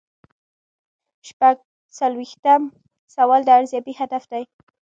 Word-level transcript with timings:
شپږ 1.27 1.57
څلویښتم 1.97 2.61
سوال 3.15 3.41
د 3.45 3.49
ارزیابۍ 3.59 3.93
هدف 4.01 4.23
دی. 4.31 4.43